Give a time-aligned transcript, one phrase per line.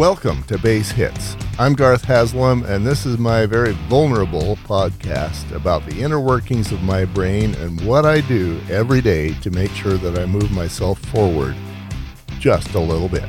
[0.00, 1.36] Welcome to Base Hits.
[1.58, 6.80] I'm Garth Haslam, and this is my very vulnerable podcast about the inner workings of
[6.80, 10.98] my brain and what I do every day to make sure that I move myself
[11.00, 11.54] forward
[12.38, 13.28] just a little bit.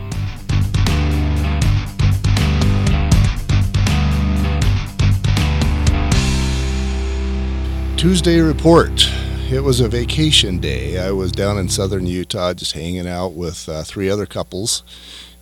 [7.97, 9.09] Tuesday report.
[9.51, 10.97] It was a vacation day.
[11.05, 14.83] I was down in southern Utah just hanging out with uh, three other couples,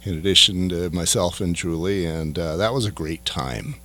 [0.04, 3.76] in addition to myself and Julie, and uh, that was a great time.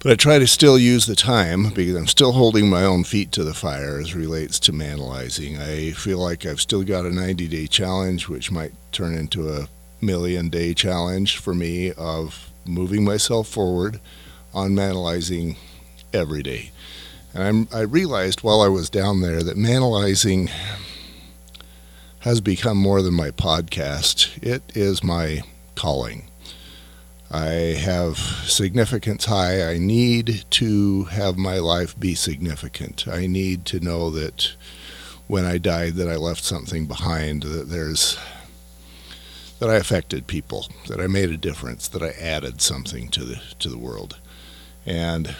[0.00, 3.32] But I try to still use the time because I'm still holding my own feet
[3.32, 5.58] to the fire as relates to manalizing.
[5.58, 9.68] I feel like I've still got a 90 day challenge, which might turn into a
[10.00, 14.00] million day challenge for me of moving myself forward
[14.54, 15.56] on manalizing
[16.12, 16.70] every day.
[17.34, 20.50] And I'm, I realized while I was down there that manalizing
[22.26, 24.42] has become more than my podcast.
[24.42, 25.42] It is my
[25.76, 26.28] calling.
[27.30, 29.70] I have significance high.
[29.70, 33.06] I need to have my life be significant.
[33.06, 34.54] I need to know that
[35.28, 38.18] when I died that I left something behind, that there's
[39.60, 43.40] that I affected people, that I made a difference, that I added something to the
[43.60, 44.18] to the world.
[44.84, 45.36] And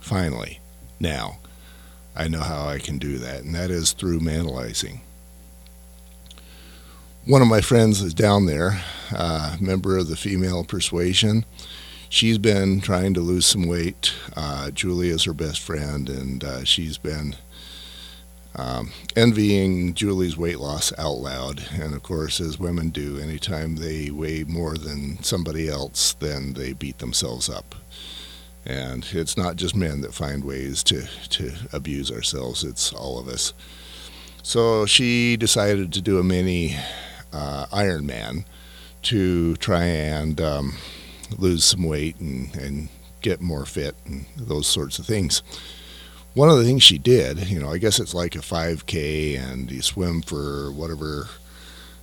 [0.00, 0.58] finally,
[0.98, 1.38] now,
[2.16, 5.02] I know how I can do that, and that is through manalizing.
[7.26, 11.46] One of my friends is down there, a uh, member of the female persuasion.
[12.10, 14.12] She's been trying to lose some weight.
[14.36, 17.36] Uh, Julie is her best friend, and uh, she's been
[18.56, 21.64] um, envying Julie's weight loss out loud.
[21.72, 26.74] And of course, as women do, anytime they weigh more than somebody else, then they
[26.74, 27.74] beat themselves up.
[28.66, 33.28] And it's not just men that find ways to, to abuse ourselves, it's all of
[33.28, 33.54] us.
[34.42, 36.76] So she decided to do a mini
[37.34, 38.44] uh, Ironman
[39.02, 40.74] to try and um,
[41.36, 42.88] lose some weight and, and
[43.20, 45.42] get more fit and those sorts of things.
[46.34, 49.70] One of the things she did, you know, I guess it's like a 5K and
[49.70, 51.28] you swim for whatever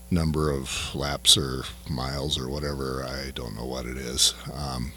[0.09, 3.03] number of laps or miles or whatever.
[3.03, 4.33] I don't know what it is.
[4.53, 4.91] Um,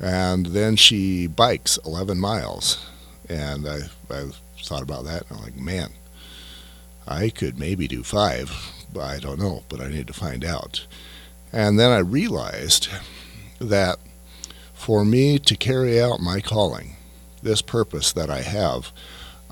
[0.00, 2.84] and then she bikes 11 miles.
[3.28, 4.30] And I, I
[4.62, 5.28] thought about that.
[5.28, 5.90] And I'm like, man,
[7.06, 8.50] I could maybe do five.
[9.02, 10.86] I don't know, but I need to find out.
[11.52, 12.88] And then I realized
[13.60, 13.98] that
[14.72, 16.96] for me to carry out my calling,
[17.42, 18.92] this purpose that I have,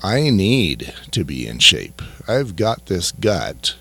[0.01, 2.01] I need to be in shape.
[2.27, 3.75] I've got this gut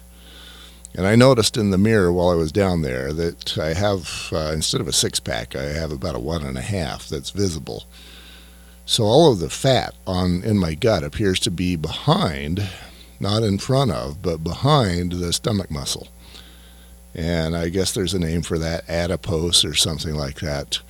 [0.95, 4.53] and I noticed in the mirror while I was down there that I have, uh,
[4.53, 7.85] instead of a six pack, I have about a one and a half that's visible.
[8.85, 12.69] So all of the fat on in my gut appears to be behind,
[13.23, 16.09] not in front of, but behind the stomach muscle.
[17.15, 20.81] And I guess there's a name for that, adipose or something like that.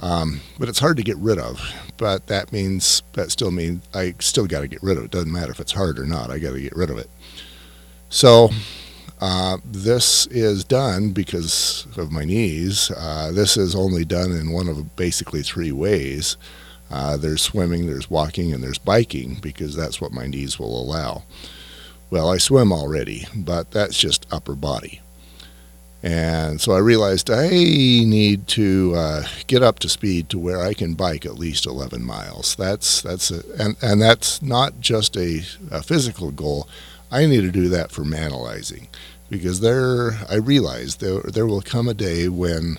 [0.00, 1.60] Um, but it's hard to get rid of.
[1.96, 5.10] But that means, that still means I still got to get rid of it.
[5.10, 7.08] Doesn't matter if it's hard or not, I got to get rid of it.
[8.08, 8.50] So
[9.20, 12.90] uh, this is done because of my knees.
[12.90, 16.36] Uh, this is only done in one of basically three ways.
[16.94, 21.24] Uh, there's swimming, there's walking, and there's biking because that's what my knees will allow.
[22.08, 25.00] Well, I swim already, but that's just upper body.
[26.04, 30.72] And so I realized I need to uh, get up to speed to where I
[30.72, 32.54] can bike at least 11 miles.
[32.54, 36.68] That's that's a, and and that's not just a, a physical goal.
[37.10, 38.86] I need to do that for manalizing
[39.28, 42.78] because there I realize there there will come a day when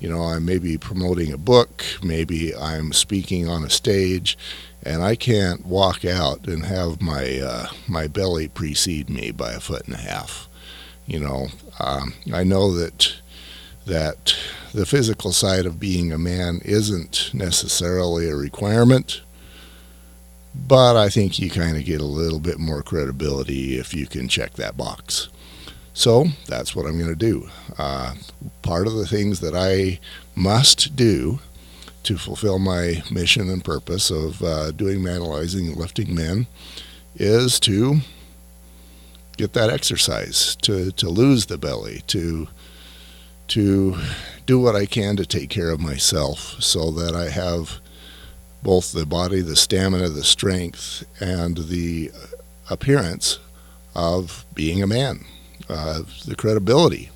[0.00, 4.38] you know I may be promoting a book, maybe I'm speaking on a stage,
[4.82, 9.60] and I can't walk out and have my uh, my belly precede me by a
[9.60, 10.48] foot and a half.
[11.06, 11.48] You know,
[11.80, 13.14] um, I know that
[13.86, 14.36] that
[14.72, 19.22] the physical side of being a man isn't necessarily a requirement,
[20.54, 24.28] but I think you kind of get a little bit more credibility if you can
[24.28, 25.28] check that box.
[25.98, 27.48] So that's what I'm going to do.
[27.76, 28.14] Uh,
[28.62, 29.98] part of the things that I
[30.36, 31.40] must do
[32.04, 36.46] to fulfill my mission and purpose of uh, doing manalizing and lifting men
[37.16, 37.96] is to
[39.36, 42.46] get that exercise, to, to lose the belly, to,
[43.48, 43.96] to
[44.46, 47.80] do what I can to take care of myself so that I have
[48.62, 52.12] both the body, the stamina, the strength, and the
[52.70, 53.40] appearance
[53.96, 55.24] of being a man
[55.68, 57.10] uh, the credibility.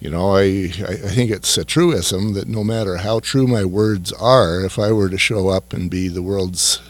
[0.00, 4.12] You know, I, I think it's a truism that no matter how true my words
[4.12, 6.80] are, if I were to show up and be the world's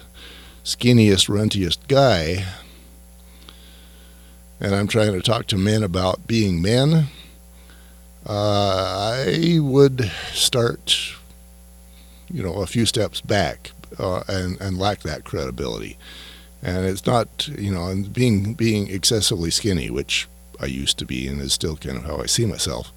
[0.65, 2.47] skinniest, runtiest guy,
[4.61, 7.09] and I'm trying to talk to men about being men,
[8.25, 11.17] Uh, I would start,
[12.31, 15.97] you know, a few steps back uh, and and lack that credibility.
[16.63, 20.29] And it's not, you know, and being being excessively skinny, which
[20.63, 22.93] I used to be, and is still kind of how I see myself,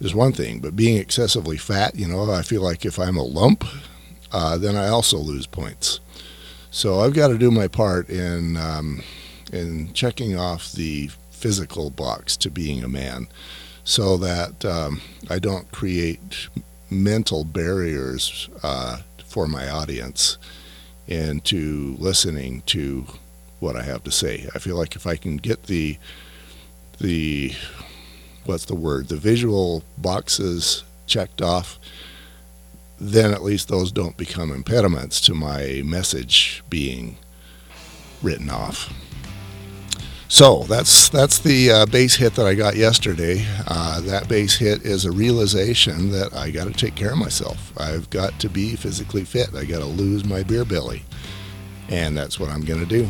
[0.00, 0.60] is one thing.
[0.60, 3.64] But being excessively fat, you know, I feel like if I'm a lump,
[4.32, 6.00] uh, then I also lose points.
[6.70, 9.02] So I've got to do my part in um,
[9.52, 13.28] in checking off the physical box to being a man,
[13.84, 15.00] so that um,
[15.30, 16.48] I don't create
[16.90, 20.38] mental barriers uh, for my audience
[21.06, 23.06] into listening to
[23.60, 24.48] what I have to say.
[24.54, 25.98] I feel like if I can get the
[26.98, 27.52] the
[28.44, 31.78] what's the word the visual boxes checked off
[33.00, 37.16] then at least those don't become impediments to my message being
[38.22, 38.92] written off
[40.28, 43.46] so that's that's the uh, base hit that I got yesterday.
[43.68, 47.72] Uh, that base hit is a realization that I got to take care of myself.
[47.78, 49.54] I've got to be physically fit.
[49.54, 51.04] I got to lose my beer belly,
[51.88, 53.08] and that's what I'm going to do.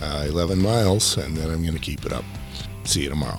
[0.00, 2.24] Uh, 11 miles, and then I'm going to keep it up.
[2.84, 3.38] See you tomorrow.